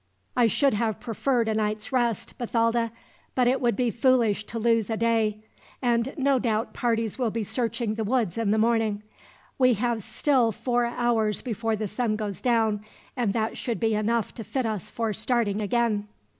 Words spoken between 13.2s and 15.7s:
that should be enough to fit us for starting